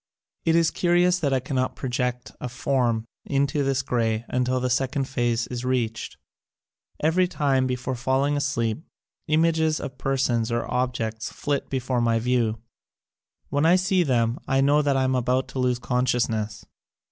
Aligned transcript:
It 0.45 0.55
is 0.55 0.71
curious 0.71 1.19
that 1.19 1.31
I 1.31 1.39
cannot 1.39 1.75
project 1.75 2.31
a 2.41 2.49
form 2.49 3.05
into 3.23 3.63
this 3.63 3.83
grey 3.83 4.25
until 4.29 4.59
the 4.59 4.67
sec 4.67 4.97
ond 4.97 5.07
phase 5.07 5.45
is 5.49 5.63
reached. 5.63 6.17
Every 7.03 7.27
time, 7.27 7.67
before 7.67 7.93
falling 7.93 8.35
asleep, 8.35 8.83
images 9.27 9.79
of 9.79 9.99
persons 9.99 10.51
or 10.51 10.65
objects 10.65 11.31
flit 11.31 11.69
before 11.69 12.01
my 12.01 12.17
view. 12.17 12.57
When 13.49 13.63
I 13.63 13.75
see 13.75 14.01
them 14.01 14.39
I 14.47 14.59
know 14.59 14.81
that 14.81 14.97
I 14.97 15.03
am 15.03 15.13
about 15.13 15.47
to 15.49 15.59
lose 15.59 15.77
conscious 15.77 16.27
ness. 16.27 16.65